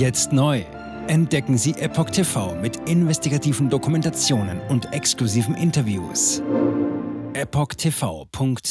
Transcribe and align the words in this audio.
Jetzt 0.00 0.32
neu. 0.32 0.64
Entdecken 1.08 1.58
Sie 1.58 1.72
Epoch 1.72 2.08
TV 2.08 2.54
mit 2.54 2.88
investigativen 2.88 3.68
Dokumentationen 3.68 4.58
und 4.70 4.94
exklusiven 4.94 5.54
Interviews. 5.54 6.42
EpochTV.de 7.34 8.64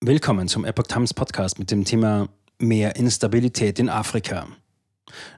Willkommen 0.00 0.48
zum 0.48 0.64
Epoch 0.64 0.86
Times 0.86 1.12
Podcast 1.12 1.58
mit 1.58 1.70
dem 1.70 1.84
Thema 1.84 2.30
Mehr 2.58 2.96
Instabilität 2.96 3.78
in 3.78 3.90
Afrika. 3.90 4.48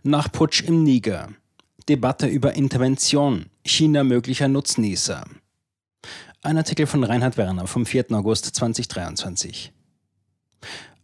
Nach 0.04 0.30
Putsch 0.30 0.62
im 0.62 0.84
Niger. 0.84 1.30
Debatte 1.88 2.28
über 2.28 2.54
Intervention. 2.54 3.46
China 3.64 4.04
möglicher 4.04 4.46
Nutznießer. 4.46 5.24
Ein 6.42 6.58
Artikel 6.58 6.86
von 6.86 7.02
Reinhard 7.02 7.36
Werner 7.36 7.66
vom 7.66 7.86
4. 7.86 8.12
August 8.12 8.54
2023. 8.54 9.72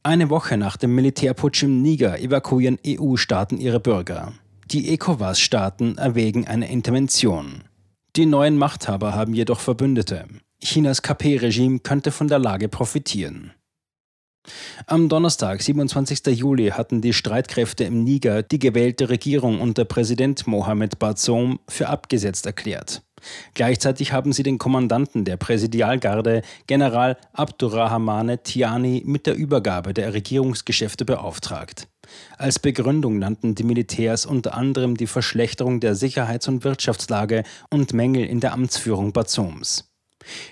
Eine 0.05 0.31
Woche 0.31 0.57
nach 0.57 0.77
dem 0.77 0.97
Militärputsch 0.97 1.63
im 1.63 1.81
Niger 1.81 2.19
evakuieren 2.19 2.77
EU-Staaten 2.85 3.59
ihre 3.59 3.79
Bürger. 3.79 4.33
Die 4.73 4.89
ECOWAS-Staaten 4.89 5.97
erwägen 5.97 6.49
eine 6.49 6.69
Intervention. 6.69 7.63
Die 8.17 8.27
neuen 8.27 8.59
Machthaber 8.59 9.15
haben 9.15 9.33
jedoch 9.33 9.61
Verbündete. 9.61 10.27
Chinas 10.61 11.03
KP-Regime 11.03 11.79
könnte 11.79 12.11
von 12.11 12.27
der 12.27 12.41
Lage 12.41 12.69
profitieren. 12.69 13.53
Am 14.87 15.09
Donnerstag, 15.09 15.63
27. 15.63 16.37
Juli, 16.37 16.71
hatten 16.71 17.01
die 17.01 17.13
Streitkräfte 17.13 17.85
im 17.85 18.03
Niger 18.03 18.43
die 18.43 18.59
gewählte 18.59 19.09
Regierung 19.09 19.61
unter 19.61 19.85
Präsident 19.85 20.49
Mohamed 20.49 20.99
Bazoum 20.99 21.61
für 21.69 21.89
abgesetzt 21.89 22.45
erklärt. 22.45 23.03
Gleichzeitig 23.55 24.13
haben 24.13 24.33
sie 24.33 24.43
den 24.43 24.59
Kommandanten 24.59 25.25
der 25.25 25.37
Präsidialgarde, 25.37 26.43
General 26.67 27.17
Abdurrahmane 27.33 28.43
Tiani, 28.43 29.03
mit 29.05 29.27
der 29.27 29.35
Übergabe 29.35 29.95
der 29.95 30.15
Regierungsgeschäfte 30.15 31.05
beauftragt. 31.05 31.89
Als 32.37 32.59
Begründung 32.59 33.19
nannten 33.19 33.55
die 33.55 33.65
Militärs 33.65 34.27
unter 34.27 34.55
anderem 34.55 34.97
die 34.97 35.07
Verschlechterung 35.07 35.81
der 35.81 35.95
Sicherheits- 35.95 36.49
und 36.49 36.65
Wirtschaftslage 36.65 37.45
und 37.71 37.93
Mängel 37.93 38.25
in 38.25 38.41
der 38.41 38.53
Amtsführung 38.53 39.13
Bazums. 39.13 39.89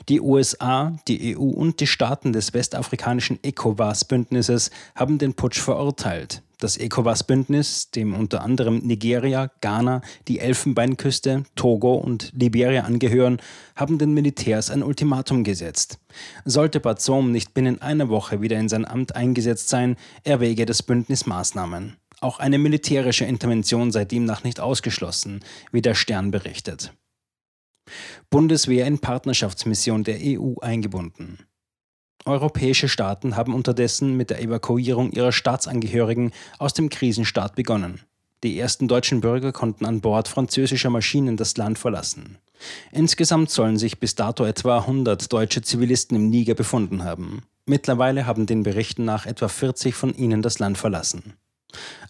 Die 0.09 0.21
USA, 0.21 0.97
die 1.07 1.37
EU 1.37 1.43
und 1.43 1.81
die 1.81 1.87
Staaten 1.87 2.33
des 2.33 2.55
westafrikanischen 2.55 3.39
ECOWAS-Bündnisses 3.43 4.71
haben 4.95 5.19
den 5.19 5.35
Putsch 5.35 5.61
verurteilt. 5.61 6.43
Das 6.61 6.77
ECOWAS-Bündnis, 6.77 7.91
dem 7.91 8.15
unter 8.15 8.43
anderem 8.43 8.79
Nigeria, 8.79 9.51
Ghana, 9.63 10.03
die 10.29 10.41
Elfenbeinküste, 10.41 11.45
Togo 11.55 11.95
und 11.95 12.33
Liberia 12.37 12.85
angehören, 12.85 13.41
haben 13.75 13.97
den 13.97 14.13
Militärs 14.13 14.71
ein 14.71 14.83
Ultimatum 14.83 15.43
gesetzt. 15.43 15.99
Sollte 16.45 16.79
Bazoum 16.79 17.33
nicht 17.33 17.55
binnen 17.55 17.81
einer 17.81 18.11
Woche 18.11 18.43
wieder 18.43 18.59
in 18.59 18.69
sein 18.69 18.85
Amt 18.85 19.17
eingesetzt 19.17 19.71
sein, 19.71 19.97
erwäge 20.23 20.67
das 20.67 20.83
Bündnis 20.83 21.25
Maßnahmen. 21.25 21.97
Auch 22.21 22.39
eine 22.39 22.59
militärische 22.59 23.25
Intervention 23.25 23.91
sei 23.91 24.05
demnach 24.05 24.45
nicht 24.45 24.61
ausgeschlossen, 24.61 25.41
wie 25.73 25.81
der 25.81 25.95
Stern 25.95 26.31
berichtet. 26.31 26.93
Bundeswehr 28.29 28.87
in 28.87 28.99
Partnerschaftsmission 28.99 30.05
der 30.05 30.19
EU 30.21 30.57
eingebunden. 30.61 31.39
Europäische 32.25 32.89
Staaten 32.89 33.37
haben 33.37 33.55
unterdessen 33.55 34.17
mit 34.17 34.31
der 34.31 34.43
Evakuierung 34.43 35.11
ihrer 35.13 35.33
Staatsangehörigen 35.33 36.33
aus 36.59 36.75
dem 36.75 36.89
Krisenstaat 36.91 37.55
begonnen. 37.55 38.01
Die 38.43 38.59
ersten 38.59 38.89
deutschen 38.89 39.21
Bürger 39.21 39.53
konnten 39.53 39.85
an 39.85 40.01
Bord 40.01 40.29
französischer 40.29 40.91
Maschinen 40.91 41.37
das 41.37 41.57
Land 41.57 41.79
verlassen. 41.79 42.39
Insgesamt 42.93 43.51
sollen 43.51 43.79
sich 43.79 44.01
bis 44.01 44.15
dato 44.15 44.45
etwa 44.45 44.79
100 44.79 45.33
deutsche 45.33 45.63
Zivilisten 45.63 46.17
im 46.17 46.31
Niger 46.31 46.55
befunden 46.55 47.05
haben. 47.05 47.43
Mittlerweile 47.67 48.27
haben 48.27 48.47
den 48.47 48.63
Berichten 48.63 49.05
nach 49.05 49.27
etwa 49.27 49.49
40 49.49 49.95
von 49.95 50.15
ihnen 50.15 50.43
das 50.43 50.59
Land 50.59 50.79
verlassen. 50.79 51.35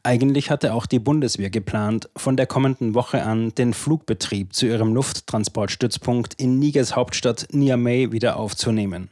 Eigentlich 0.02 0.50
hatte 0.50 0.72
auch 0.72 0.86
die 0.86 0.98
Bundeswehr 0.98 1.50
geplant, 1.50 2.08
von 2.16 2.36
der 2.36 2.46
kommenden 2.46 2.94
Woche 2.94 3.22
an 3.22 3.54
den 3.56 3.74
Flugbetrieb 3.74 4.54
zu 4.54 4.66
ihrem 4.66 4.94
Lufttransportstützpunkt 4.94 6.34
in 6.34 6.58
Nigers 6.58 6.96
Hauptstadt 6.96 7.48
Niamey 7.52 8.10
wieder 8.10 8.36
aufzunehmen. 8.36 9.10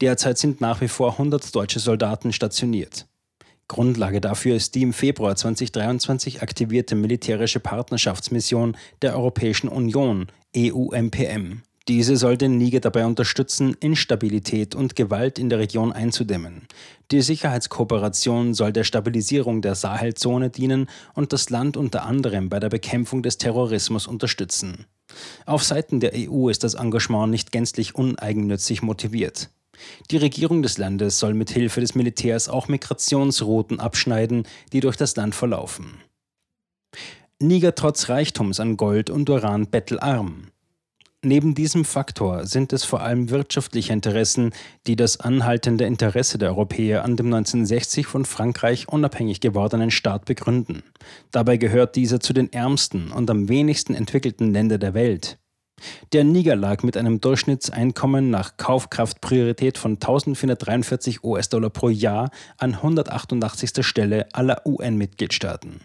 Derzeit 0.00 0.38
sind 0.38 0.60
nach 0.60 0.80
wie 0.80 0.88
vor 0.88 1.12
100 1.12 1.54
deutsche 1.54 1.80
Soldaten 1.80 2.32
stationiert. 2.32 3.06
Grundlage 3.68 4.20
dafür 4.20 4.54
ist 4.54 4.74
die 4.74 4.82
im 4.82 4.92
Februar 4.92 5.34
2023 5.34 6.42
aktivierte 6.42 6.94
militärische 6.94 7.58
Partnerschaftsmission 7.58 8.76
der 9.02 9.16
Europäischen 9.16 9.68
Union, 9.68 10.30
EUMPM. 10.56 11.62
Diese 11.88 12.16
soll 12.16 12.36
den 12.36 12.58
Niger 12.58 12.80
dabei 12.80 13.06
unterstützen, 13.06 13.76
Instabilität 13.78 14.74
und 14.74 14.96
Gewalt 14.96 15.38
in 15.38 15.48
der 15.48 15.60
Region 15.60 15.92
einzudämmen. 15.92 16.66
Die 17.12 17.22
Sicherheitskooperation 17.22 18.54
soll 18.54 18.72
der 18.72 18.82
Stabilisierung 18.82 19.62
der 19.62 19.76
Sahelzone 19.76 20.50
dienen 20.50 20.88
und 21.14 21.32
das 21.32 21.48
Land 21.48 21.76
unter 21.76 22.04
anderem 22.04 22.48
bei 22.48 22.58
der 22.58 22.70
Bekämpfung 22.70 23.22
des 23.22 23.38
Terrorismus 23.38 24.08
unterstützen. 24.08 24.86
Auf 25.44 25.62
Seiten 25.62 26.00
der 26.00 26.12
EU 26.16 26.48
ist 26.48 26.64
das 26.64 26.74
Engagement 26.74 27.30
nicht 27.30 27.52
gänzlich 27.52 27.94
uneigennützig 27.94 28.82
motiviert. 28.82 29.50
Die 30.10 30.16
Regierung 30.16 30.62
des 30.62 30.78
Landes 30.78 31.20
soll 31.20 31.34
mit 31.34 31.50
Hilfe 31.50 31.80
des 31.80 31.94
Militärs 31.94 32.48
auch 32.48 32.66
Migrationsrouten 32.66 33.78
abschneiden, 33.78 34.48
die 34.72 34.80
durch 34.80 34.96
das 34.96 35.14
Land 35.14 35.36
verlaufen. 35.36 36.00
Niger 37.38 37.74
trotz 37.76 38.08
Reichtums 38.08 38.58
an 38.58 38.76
Gold 38.76 39.10
und 39.10 39.30
Uran 39.30 39.68
bettelarm. 39.68 40.48
Neben 41.26 41.56
diesem 41.56 41.84
Faktor 41.84 42.46
sind 42.46 42.72
es 42.72 42.84
vor 42.84 43.00
allem 43.00 43.30
wirtschaftliche 43.30 43.92
Interessen, 43.92 44.52
die 44.86 44.94
das 44.94 45.18
anhaltende 45.18 45.84
Interesse 45.84 46.38
der 46.38 46.50
Europäer 46.50 47.02
an 47.02 47.16
dem 47.16 47.34
1960 47.34 48.06
von 48.06 48.24
Frankreich 48.24 48.88
unabhängig 48.88 49.40
gewordenen 49.40 49.90
Staat 49.90 50.24
begründen. 50.24 50.84
Dabei 51.32 51.56
gehört 51.56 51.96
dieser 51.96 52.20
zu 52.20 52.32
den 52.32 52.52
ärmsten 52.52 53.10
und 53.10 53.28
am 53.28 53.48
wenigsten 53.48 53.96
entwickelten 53.96 54.52
Ländern 54.52 54.78
der 54.78 54.94
Welt. 54.94 55.40
Der 56.12 56.22
Niger 56.22 56.54
lag 56.54 56.84
mit 56.84 56.96
einem 56.96 57.20
Durchschnittseinkommen 57.20 58.30
nach 58.30 58.56
Kaufkraftpriorität 58.56 59.78
von 59.78 59.94
1443 59.94 61.24
US-Dollar 61.24 61.70
pro 61.70 61.88
Jahr 61.88 62.30
an 62.56 62.74
188. 62.74 63.84
Stelle 63.84 64.28
aller 64.32 64.64
UN-Mitgliedstaaten. 64.64 65.80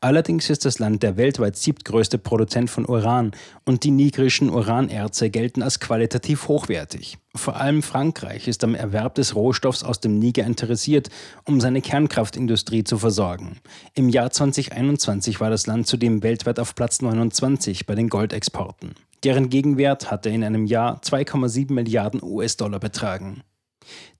Allerdings 0.00 0.50
ist 0.50 0.64
das 0.64 0.78
Land 0.78 1.02
der 1.02 1.16
weltweit 1.16 1.56
siebtgrößte 1.56 2.18
Produzent 2.18 2.70
von 2.70 2.86
Uran 2.86 3.32
und 3.64 3.84
die 3.84 3.90
nigrischen 3.90 4.50
Uranerze 4.50 5.30
gelten 5.30 5.62
als 5.62 5.80
qualitativ 5.80 6.48
hochwertig. 6.48 7.18
Vor 7.34 7.56
allem 7.56 7.82
Frankreich 7.82 8.46
ist 8.48 8.62
am 8.62 8.74
Erwerb 8.74 9.14
des 9.14 9.34
Rohstoffs 9.34 9.84
aus 9.84 10.00
dem 10.00 10.18
Niger 10.18 10.44
interessiert, 10.44 11.08
um 11.44 11.60
seine 11.60 11.80
Kernkraftindustrie 11.80 12.84
zu 12.84 12.98
versorgen. 12.98 13.58
Im 13.94 14.08
Jahr 14.08 14.30
2021 14.30 15.40
war 15.40 15.48
das 15.48 15.66
Land 15.66 15.86
zudem 15.86 16.22
weltweit 16.22 16.58
auf 16.58 16.74
Platz 16.74 17.00
29 17.00 17.86
bei 17.86 17.94
den 17.94 18.08
Goldexporten. 18.08 18.94
Deren 19.24 19.50
Gegenwert 19.50 20.10
hatte 20.10 20.30
in 20.30 20.42
einem 20.42 20.66
Jahr 20.66 21.00
2,7 21.00 21.72
Milliarden 21.72 22.20
US-Dollar 22.22 22.80
betragen. 22.80 23.42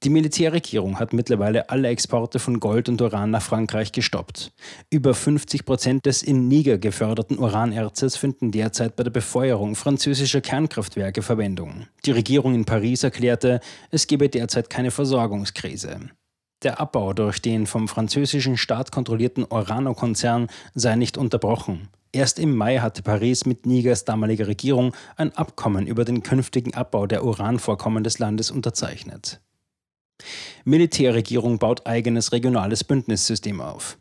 Die 0.03 0.11
Militärregierung 0.11 0.99
hat 0.99 1.12
mittlerweile 1.12 1.71
alle 1.71 1.89
Exporte 1.89 2.39
von 2.39 2.61
Gold 2.61 2.89
und 2.89 3.00
Uran 3.00 3.31
nach 3.31 3.43
Frankreich 3.43 3.93
gestoppt. 3.93 4.53
Über 4.91 5.15
50 5.15 5.65
Prozent 5.65 6.06
des 6.06 6.23
in 6.23 6.49
Niger 6.49 6.78
geförderten 6.78 7.39
Uranerzes 7.39 8.17
finden 8.17 8.51
derzeit 8.51 8.97
bei 8.97 9.05
der 9.05 9.11
Befeuerung 9.11 9.77
französischer 9.77 10.41
Kernkraftwerke 10.41 11.22
Verwendung. 11.22 11.87
Die 12.05 12.11
Regierung 12.11 12.55
in 12.55 12.65
Paris 12.65 13.03
erklärte, 13.05 13.61
es 13.91 14.06
gebe 14.06 14.28
derzeit 14.28 14.71
keine 14.71 14.91
Versorgungskrise. 14.91 16.11
Der 16.62 16.81
Abbau 16.81 17.12
durch 17.12 17.43
den 17.43 17.67
vom 17.67 17.89
französischen 17.89 18.56
Staat 18.56 18.93
kontrollierten 18.93 19.45
Orano-Konzern 19.45 20.47
sei 20.75 20.95
nicht 20.95 21.19
unterbrochen. 21.19 21.89
Erst 22.12 22.39
im 22.39 22.55
Mai 22.55 22.78
hatte 22.78 23.03
Paris 23.03 23.47
mit 23.47 23.65
Nigers 23.67 24.05
damaliger 24.05 24.47
Regierung 24.47 24.95
ein 25.17 25.34
Abkommen 25.34 25.87
über 25.87 26.05
den 26.05 26.22
künftigen 26.22 26.75
Abbau 26.75 27.06
der 27.06 27.25
Uranvorkommen 27.25 28.05
des 28.05 28.19
Landes 28.19 28.51
unterzeichnet. 28.51 29.41
Militärregierung 30.65 31.59
baut 31.59 31.87
eigenes 31.87 32.33
regionales 32.33 32.84
Bündnissystem 32.84 33.61
auf. 33.61 33.99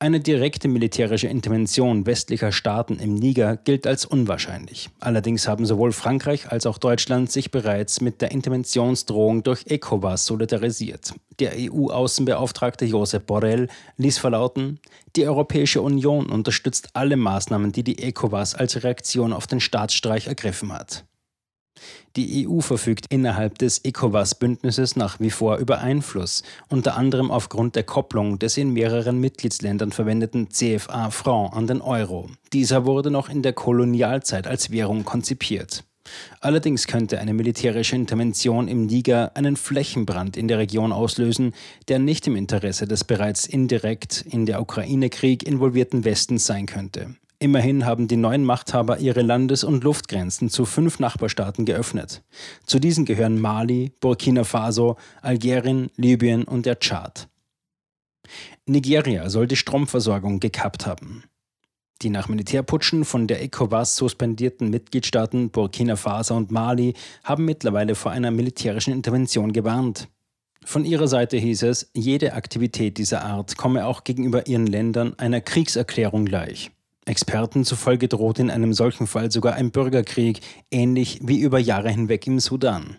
Eine 0.00 0.20
direkte 0.20 0.68
militärische 0.68 1.26
Intervention 1.26 2.06
westlicher 2.06 2.52
Staaten 2.52 3.00
im 3.00 3.16
Niger 3.16 3.56
gilt 3.56 3.84
als 3.84 4.04
unwahrscheinlich. 4.04 4.90
Allerdings 5.00 5.48
haben 5.48 5.66
sowohl 5.66 5.90
Frankreich 5.90 6.52
als 6.52 6.66
auch 6.66 6.78
Deutschland 6.78 7.32
sich 7.32 7.50
bereits 7.50 8.00
mit 8.00 8.22
der 8.22 8.30
Interventionsdrohung 8.30 9.42
durch 9.42 9.66
ECOWAS 9.66 10.24
solidarisiert. 10.24 11.14
Der 11.40 11.54
EU-Außenbeauftragte 11.56 12.84
Josep 12.84 13.26
Borrell 13.26 13.66
ließ 13.96 14.18
verlauten, 14.18 14.78
die 15.16 15.26
Europäische 15.26 15.82
Union 15.82 16.30
unterstützt 16.30 16.90
alle 16.92 17.16
Maßnahmen, 17.16 17.72
die 17.72 17.82
die 17.82 17.98
ECOWAS 17.98 18.54
als 18.54 18.84
Reaktion 18.84 19.32
auf 19.32 19.48
den 19.48 19.58
Staatsstreich 19.58 20.28
ergriffen 20.28 20.72
hat. 20.72 21.07
Die 22.16 22.48
EU 22.48 22.60
verfügt 22.60 23.06
innerhalb 23.10 23.58
des 23.58 23.84
ECOWAS-Bündnisses 23.84 24.96
nach 24.96 25.20
wie 25.20 25.30
vor 25.30 25.58
über 25.58 25.78
Einfluss, 25.78 26.42
unter 26.68 26.96
anderem 26.96 27.30
aufgrund 27.30 27.76
der 27.76 27.84
Kopplung 27.84 28.38
des 28.38 28.56
in 28.56 28.72
mehreren 28.72 29.18
Mitgliedsländern 29.20 29.92
verwendeten 29.92 30.50
CFA-Franc 30.50 31.54
an 31.54 31.66
den 31.66 31.80
Euro. 31.80 32.28
Dieser 32.52 32.86
wurde 32.86 33.10
noch 33.10 33.28
in 33.28 33.42
der 33.42 33.52
Kolonialzeit 33.52 34.46
als 34.46 34.70
Währung 34.70 35.04
konzipiert. 35.04 35.84
Allerdings 36.40 36.86
könnte 36.86 37.18
eine 37.18 37.34
militärische 37.34 37.96
Intervention 37.96 38.68
im 38.68 38.86
Niger 38.86 39.36
einen 39.36 39.56
Flächenbrand 39.56 40.36
in 40.36 40.48
der 40.48 40.58
Region 40.58 40.92
auslösen, 40.92 41.54
der 41.88 41.98
nicht 41.98 42.26
im 42.26 42.36
Interesse 42.36 42.86
des 42.86 43.04
bereits 43.04 43.46
indirekt 43.46 44.24
in 44.28 44.46
der 44.46 44.60
Ukraine-Krieg 44.60 45.42
involvierten 45.42 46.04
Westens 46.04 46.46
sein 46.46 46.66
könnte. 46.66 47.14
Immerhin 47.40 47.86
haben 47.86 48.08
die 48.08 48.16
neuen 48.16 48.42
Machthaber 48.42 48.98
ihre 48.98 49.22
Landes- 49.22 49.62
und 49.62 49.84
Luftgrenzen 49.84 50.50
zu 50.50 50.64
fünf 50.64 50.98
Nachbarstaaten 50.98 51.64
geöffnet. 51.64 52.24
Zu 52.66 52.80
diesen 52.80 53.04
gehören 53.04 53.40
Mali, 53.40 53.92
Burkina 54.00 54.42
Faso, 54.42 54.96
Algerien, 55.22 55.88
Libyen 55.96 56.42
und 56.42 56.66
der 56.66 56.80
Tschad. 56.80 57.28
Nigeria 58.66 59.30
soll 59.30 59.46
die 59.46 59.56
Stromversorgung 59.56 60.40
gekappt 60.40 60.86
haben. 60.86 61.22
Die 62.02 62.10
nach 62.10 62.28
Militärputschen 62.28 63.04
von 63.04 63.28
der 63.28 63.40
ECOWAS 63.42 63.94
suspendierten 63.94 64.70
Mitgliedstaaten 64.70 65.50
Burkina 65.50 65.94
Faso 65.94 66.36
und 66.36 66.50
Mali 66.50 66.94
haben 67.22 67.44
mittlerweile 67.44 67.94
vor 67.94 68.10
einer 68.10 68.32
militärischen 68.32 68.92
Intervention 68.92 69.52
gewarnt. 69.52 70.08
Von 70.64 70.84
ihrer 70.84 71.06
Seite 71.06 71.36
hieß 71.36 71.62
es, 71.62 71.90
jede 71.94 72.34
Aktivität 72.34 72.98
dieser 72.98 73.24
Art 73.24 73.56
komme 73.56 73.86
auch 73.86 74.02
gegenüber 74.02 74.48
ihren 74.48 74.66
Ländern 74.66 75.14
einer 75.18 75.40
Kriegserklärung 75.40 76.24
gleich. 76.24 76.72
Experten 77.08 77.64
zufolge 77.64 78.08
droht 78.08 78.38
in 78.38 78.50
einem 78.50 78.72
solchen 78.72 79.06
Fall 79.06 79.30
sogar 79.30 79.54
ein 79.54 79.70
Bürgerkrieg, 79.70 80.40
ähnlich 80.70 81.20
wie 81.22 81.40
über 81.40 81.58
Jahre 81.58 81.90
hinweg 81.90 82.26
im 82.26 82.38
Sudan. 82.38 82.98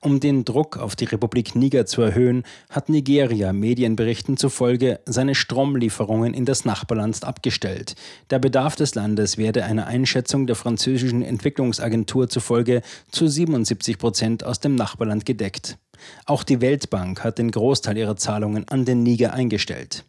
Um 0.00 0.18
den 0.18 0.44
Druck 0.44 0.76
auf 0.76 0.96
die 0.96 1.04
Republik 1.04 1.54
Niger 1.54 1.86
zu 1.86 2.02
erhöhen, 2.02 2.42
hat 2.68 2.88
Nigeria 2.88 3.52
Medienberichten 3.52 4.36
zufolge 4.36 5.00
seine 5.06 5.34
Stromlieferungen 5.36 6.34
in 6.34 6.44
das 6.44 6.64
Nachbarland 6.64 7.22
abgestellt. 7.24 7.94
Der 8.30 8.40
Bedarf 8.40 8.74
des 8.74 8.94
Landes 8.94 9.38
werde 9.38 9.64
einer 9.64 9.86
Einschätzung 9.86 10.46
der 10.46 10.56
französischen 10.56 11.22
Entwicklungsagentur 11.22 12.28
zufolge 12.28 12.82
zu 13.10 13.28
77 13.28 13.98
Prozent 13.98 14.44
aus 14.44 14.58
dem 14.58 14.74
Nachbarland 14.74 15.24
gedeckt. 15.24 15.78
Auch 16.26 16.42
die 16.42 16.60
Weltbank 16.60 17.22
hat 17.22 17.38
den 17.38 17.52
Großteil 17.52 17.96
ihrer 17.96 18.16
Zahlungen 18.16 18.66
an 18.68 18.84
den 18.84 19.04
Niger 19.04 19.32
eingestellt. 19.32 20.04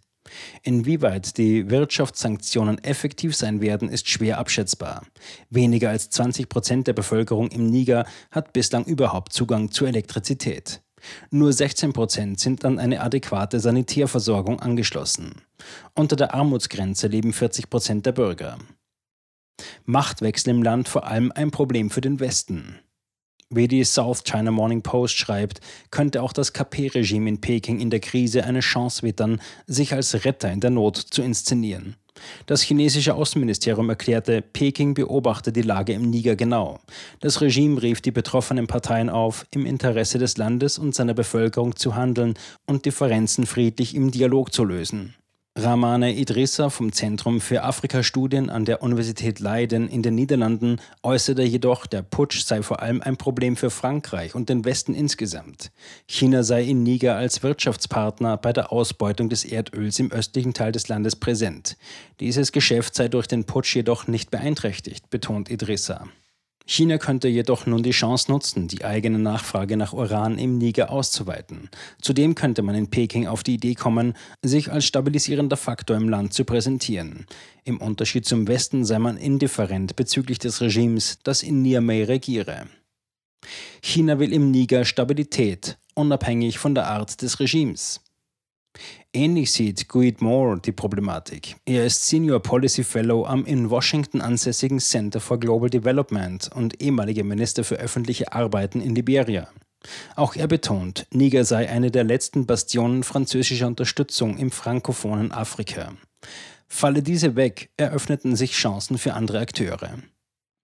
Inwieweit 0.61 1.37
die 1.37 1.69
Wirtschaftssanktionen 1.69 2.83
effektiv 2.83 3.35
sein 3.35 3.61
werden, 3.61 3.89
ist 3.89 4.09
schwer 4.09 4.37
abschätzbar. 4.37 5.03
Weniger 5.49 5.89
als 5.89 6.09
20 6.09 6.49
Prozent 6.49 6.87
der 6.87 6.93
Bevölkerung 6.93 7.49
im 7.49 7.67
Niger 7.69 8.05
hat 8.31 8.53
bislang 8.53 8.85
überhaupt 8.85 9.33
Zugang 9.33 9.71
zu 9.71 9.85
Elektrizität. 9.85 10.81
Nur 11.31 11.51
16 11.51 11.93
Prozent 11.93 12.39
sind 12.39 12.63
an 12.65 12.79
eine 12.79 13.01
adäquate 13.01 13.59
Sanitärversorgung 13.59 14.59
angeschlossen. 14.59 15.41
Unter 15.95 16.15
der 16.15 16.33
Armutsgrenze 16.33 17.07
leben 17.07 17.33
40 17.33 17.69
Prozent 17.69 18.05
der 18.05 18.13
Bürger. 18.13 18.57
Machtwechsel 19.85 20.51
im 20.51 20.63
Land 20.63 20.87
vor 20.87 21.05
allem 21.05 21.31
ein 21.33 21.51
Problem 21.51 21.89
für 21.89 22.01
den 22.01 22.19
Westen. 22.19 22.79
Wie 23.55 23.67
die 23.67 23.83
South 23.83 24.23
China 24.23 24.49
Morning 24.49 24.81
Post 24.81 25.15
schreibt, 25.15 25.59
könnte 25.91 26.23
auch 26.23 26.33
das 26.33 26.53
KP-Regime 26.53 27.29
in 27.29 27.39
Peking 27.39 27.79
in 27.79 27.91
der 27.91 27.99
Krise 27.99 28.45
eine 28.45 28.61
Chance 28.61 29.03
wittern, 29.03 29.39
sich 29.67 29.93
als 29.93 30.25
Retter 30.25 30.51
in 30.51 30.59
der 30.59 30.71
Not 30.71 30.97
zu 30.97 31.21
inszenieren. 31.21 31.95
Das 32.47 32.63
chinesische 32.63 33.13
Außenministerium 33.13 33.89
erklärte, 33.89 34.41
Peking 34.41 34.95
beobachte 34.95 35.51
die 35.51 35.61
Lage 35.61 35.93
im 35.93 36.09
Niger 36.09 36.35
genau. 36.35 36.79
Das 37.19 37.41
Regime 37.41 37.79
rief 37.79 38.01
die 38.01 38.11
betroffenen 38.11 38.65
Parteien 38.65 39.11
auf, 39.11 39.45
im 39.51 39.67
Interesse 39.67 40.17
des 40.17 40.37
Landes 40.37 40.79
und 40.79 40.95
seiner 40.95 41.13
Bevölkerung 41.13 41.75
zu 41.75 41.95
handeln 41.95 42.33
und 42.65 42.85
Differenzen 42.85 43.45
friedlich 43.45 43.93
im 43.93 44.09
Dialog 44.09 44.51
zu 44.51 44.63
lösen. 44.63 45.13
Ramane 45.55 46.15
Idrissa 46.15 46.71
vom 46.71 46.91
Zentrum 46.91 47.39
für 47.39 47.61
Afrikastudien 47.61 48.49
an 48.49 48.65
der 48.65 48.81
Universität 48.81 49.39
Leiden 49.39 49.87
in 49.87 50.01
den 50.01 50.15
Niederlanden 50.15 50.81
äußerte 51.03 51.43
jedoch, 51.43 51.85
der 51.85 52.01
Putsch 52.01 52.43
sei 52.43 52.63
vor 52.63 52.81
allem 52.81 53.03
ein 53.03 53.17
Problem 53.17 53.55
für 53.55 53.69
Frankreich 53.69 54.33
und 54.33 54.49
den 54.49 54.65
Westen 54.65 54.95
insgesamt. 54.95 55.71
China 56.07 56.41
sei 56.41 56.63
in 56.63 56.81
Niger 56.81 57.17
als 57.17 57.43
Wirtschaftspartner 57.43 58.35
bei 58.37 58.51
der 58.51 58.71
Ausbeutung 58.71 59.29
des 59.29 59.45
Erdöls 59.45 59.99
im 59.99 60.11
östlichen 60.11 60.55
Teil 60.55 60.71
des 60.71 60.87
Landes 60.87 61.15
präsent. 61.15 61.77
Dieses 62.19 62.51
Geschäft 62.51 62.95
sei 62.95 63.07
durch 63.07 63.27
den 63.27 63.43
Putsch 63.43 63.75
jedoch 63.75 64.07
nicht 64.07 64.31
beeinträchtigt, 64.31 65.11
betont 65.11 65.51
Idrissa. 65.51 66.07
China 66.65 66.97
könnte 66.97 67.27
jedoch 67.27 67.65
nun 67.65 67.83
die 67.83 67.91
Chance 67.91 68.31
nutzen, 68.31 68.69
die 68.69 68.85
eigene 68.85 69.19
Nachfrage 69.19 69.75
nach 69.75 69.91
Uran 69.91 70.37
im 70.37 70.57
Niger 70.57 70.91
auszuweiten. 70.91 71.69
Zudem 72.01 72.35
könnte 72.35 72.61
man 72.61 72.75
in 72.75 72.89
Peking 72.89 73.27
auf 73.27 73.43
die 73.43 73.55
Idee 73.55 73.75
kommen, 73.75 74.13
sich 74.41 74.71
als 74.71 74.85
stabilisierender 74.85 75.57
Faktor 75.57 75.97
im 75.97 76.07
Land 76.07 76.33
zu 76.33 76.45
präsentieren. 76.45 77.25
Im 77.65 77.81
Unterschied 77.81 78.25
zum 78.25 78.47
Westen 78.47 78.85
sei 78.85 78.97
man 78.97 79.17
indifferent 79.17 79.97
bezüglich 79.97 80.39
des 80.39 80.61
Regimes, 80.61 81.19
das 81.23 81.43
in 81.43 81.61
Niamey 81.61 82.03
regiere. 82.03 82.67
China 83.81 84.19
will 84.19 84.31
im 84.31 84.51
Niger 84.51 84.85
Stabilität, 84.85 85.77
unabhängig 85.95 86.59
von 86.59 86.75
der 86.75 86.87
Art 86.87 87.21
des 87.21 87.41
Regimes. 87.41 87.99
Ähnlich 89.13 89.51
sieht 89.51 89.87
Guide 89.87 90.23
Moore 90.23 90.59
die 90.59 90.71
Problematik. 90.71 91.55
Er 91.65 91.85
ist 91.85 92.07
Senior 92.07 92.39
Policy 92.41 92.83
Fellow 92.83 93.25
am 93.25 93.45
in 93.45 93.69
Washington 93.69 94.21
ansässigen 94.21 94.79
Center 94.79 95.19
for 95.19 95.39
Global 95.39 95.69
Development 95.69 96.49
und 96.55 96.81
ehemaliger 96.81 97.23
Minister 97.23 97.63
für 97.63 97.75
öffentliche 97.75 98.33
Arbeiten 98.33 98.81
in 98.81 98.95
Liberia. 98.95 99.47
Auch 100.15 100.35
er 100.35 100.47
betont, 100.47 101.05
Niger 101.11 101.45
sei 101.45 101.69
eine 101.69 101.91
der 101.91 102.03
letzten 102.03 102.45
Bastionen 102.45 103.03
französischer 103.03 103.67
Unterstützung 103.67 104.37
im 104.37 104.49
frankophonen 104.49 105.31
Afrika. 105.31 105.93
Falle 106.67 107.03
diese 107.03 107.35
weg, 107.35 107.69
eröffneten 107.77 108.35
sich 108.35 108.53
Chancen 108.53 108.97
für 108.97 109.13
andere 109.13 109.39
Akteure. 109.39 109.99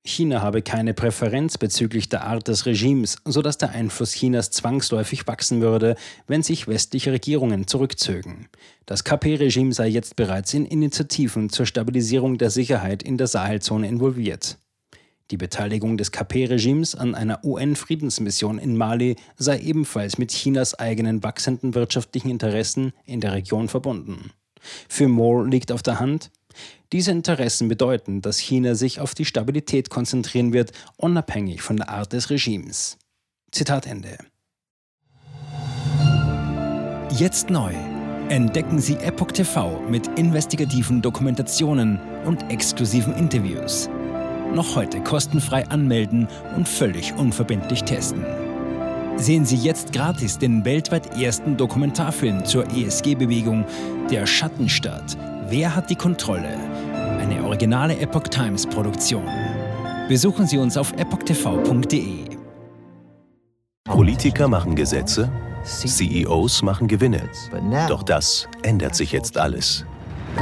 China 0.10 0.42
habe 0.42 0.62
keine 0.62 0.94
Präferenz 0.94 1.58
bezüglich 1.58 2.10
der 2.10 2.24
Art 2.24 2.48
des 2.48 2.66
Regimes, 2.66 3.18
sodass 3.26 3.58
der 3.58 3.70
Einfluss 3.70 4.14
Chinas 4.14 4.52
zwangsläufig 4.52 5.28
wachsen 5.28 5.62
würde, 5.62 5.96
wenn 6.28 6.44
sich 6.44 6.68
westliche 6.68 7.12
Regierungen 7.12 7.68
zurückzögen. 7.68 8.48
Das 8.86 9.04
KP-Regime 9.04 9.74
sei 9.74 9.88
jetzt 9.88 10.16
bereits 10.16 10.54
in 10.54 10.66
Initiativen 10.66 11.50
zur 11.50 11.66
Stabilisierung 11.66 12.38
der 12.38 12.50
Sicherheit 12.50 13.04
in 13.04 13.18
der 13.18 13.28
Sahelzone 13.28 13.88
involviert. 13.88 14.58
Die 15.32 15.38
Beteiligung 15.38 15.96
des 15.96 16.12
KP-Regimes 16.12 16.96
an 16.96 17.14
einer 17.14 17.46
UN-Friedensmission 17.46 18.58
in 18.58 18.76
Mali 18.76 19.16
sei 19.38 19.60
ebenfalls 19.60 20.18
mit 20.18 20.32
Chinas 20.32 20.74
eigenen 20.74 21.22
wachsenden 21.22 21.76
wirtschaftlichen 21.76 22.32
Interessen 22.32 22.94
in 23.06 23.22
der 23.22 23.34
Region 23.34 23.70
verbunden. 23.70 24.32
Für 24.88 25.08
Moore 25.08 25.48
liegt 25.48 25.72
auf 25.72 25.84
der 25.84 26.00
Hand, 26.00 26.32
diese 26.92 27.12
Interessen 27.12 27.68
bedeuten, 27.68 28.22
dass 28.22 28.40
China 28.40 28.75
sich 28.75 29.00
auf 29.00 29.13
die 29.13 29.25
Stabilität 29.25 29.90
konzentrieren 29.90 30.54
wird, 30.54 30.72
unabhängig 30.98 31.62
von 31.62 31.78
der 31.78 31.90
Art 31.90 32.13
des 32.13 32.30
Regimes. 32.30 32.98
Zitat 33.51 33.86
Ende. 33.86 34.18
Jetzt 37.12 37.50
neu. 37.50 37.74
Entdecken 38.30 38.80
Sie 38.80 38.96
Epoch 38.96 39.31
TV 39.31 39.81
mit 39.90 40.07
investigativen 40.19 41.01
Dokumentationen 41.01 42.00
und 42.26 42.52
exklusiven 42.52 43.16
Interviews. 43.16 43.90
Noch 44.54 44.76
heute 44.76 45.02
kostenfrei 45.02 45.68
anmelden 45.68 46.28
und 46.56 46.68
völlig 46.68 47.14
unverbindlich 47.14 47.83
testen. 47.83 48.26
Sehen 49.18 49.45
Sie 49.45 49.57
jetzt 49.57 49.92
gratis 49.92 50.38
den 50.38 50.64
weltweit 50.64 51.19
ersten 51.19 51.57
Dokumentarfilm 51.57 52.45
zur 52.45 52.66
ESG-Bewegung 52.71 53.66
Der 54.09 54.26
Schattenstaat 54.26 55.18
Wer 55.50 55.76
hat 55.76 55.90
die 55.90 55.96
Kontrolle? 55.96 56.56
Eine 57.20 57.44
originale 57.44 57.98
Epoch 57.98 58.28
Times 58.28 58.68
Produktion. 58.68 59.24
Besuchen 60.08 60.46
Sie 60.46 60.60
uns 60.60 60.78
auf 60.78 60.94
epochtv.de. 60.94 62.38
Politiker 63.84 64.48
machen 64.48 64.76
Gesetze, 64.76 65.32
CEOs 65.64 66.62
machen 66.62 66.88
Gewinne. 66.88 67.28
Doch 67.88 68.04
das 68.04 68.48
ändert 68.62 68.94
sich 68.94 69.12
jetzt 69.12 69.40
alles. 69.40 69.86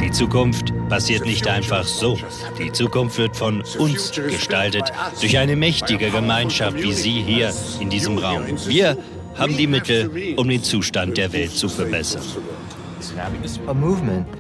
Die 0.01 0.11
Zukunft 0.11 0.73
passiert 0.89 1.25
nicht 1.25 1.47
einfach 1.47 1.85
so. 1.85 2.17
Die 2.59 2.73
Zukunft 2.73 3.17
wird 3.17 3.37
von 3.37 3.63
uns 3.79 4.11
gestaltet, 4.11 4.91
durch 5.21 5.37
eine 5.37 5.55
mächtige 5.55 6.09
Gemeinschaft 6.09 6.75
wie 6.83 6.91
Sie 6.91 7.23
hier 7.23 7.53
in 7.79 7.89
diesem 7.89 8.17
Raum. 8.17 8.43
Wir 8.67 8.97
haben 9.35 9.55
die 9.55 9.67
Mittel, 9.67 10.35
um 10.35 10.49
den 10.49 10.63
Zustand 10.63 11.15
der 11.15 11.31
Welt 11.31 11.51
zu 11.51 11.69
verbessern. 11.69 12.23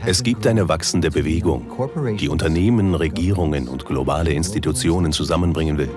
Es 0.05 0.23
gibt 0.23 0.47
eine 0.47 0.67
wachsende 0.69 1.11
Bewegung, 1.11 1.67
die 2.19 2.29
Unternehmen, 2.29 2.95
Regierungen 2.95 3.67
und 3.67 3.85
globale 3.85 4.31
Institutionen 4.31 5.11
zusammenbringen 5.11 5.77
will. 5.77 5.89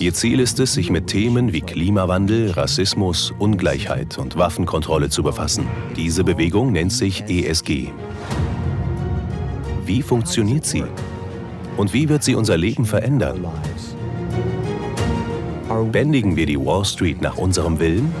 Ihr 0.00 0.14
Ziel 0.14 0.40
ist 0.40 0.58
es, 0.58 0.74
sich 0.74 0.90
mit 0.90 1.06
Themen 1.06 1.52
wie 1.52 1.60
Klimawandel, 1.60 2.50
Rassismus, 2.50 3.32
Ungleichheit 3.38 4.18
und 4.18 4.36
Waffenkontrolle 4.36 5.10
zu 5.10 5.22
befassen. 5.22 5.66
Diese 5.96 6.24
Bewegung 6.24 6.72
nennt 6.72 6.92
sich 6.92 7.24
ESG. 7.28 7.88
Wie 9.84 10.02
funktioniert 10.02 10.66
sie? 10.66 10.84
Und 11.76 11.92
wie 11.92 12.08
wird 12.08 12.24
sie 12.24 12.34
unser 12.34 12.56
Leben 12.56 12.84
verändern? 12.84 13.46
Bändigen 15.92 16.34
wir 16.34 16.46
die 16.46 16.58
Wall 16.58 16.84
Street 16.84 17.22
nach 17.22 17.36
unserem 17.36 17.78
Willen? 17.78 18.12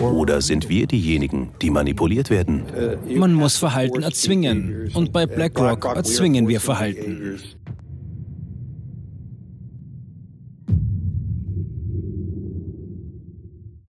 Oder 0.00 0.40
sind 0.40 0.68
wir 0.68 0.86
diejenigen, 0.86 1.50
die 1.60 1.70
manipuliert 1.70 2.30
werden? 2.30 2.62
Man 3.08 3.34
muss 3.34 3.56
Verhalten 3.56 4.02
erzwingen. 4.02 4.90
Und 4.94 5.12
bei 5.12 5.26
BlackRock 5.26 5.84
erzwingen 5.84 6.48
wir 6.48 6.60
Verhalten. 6.60 7.38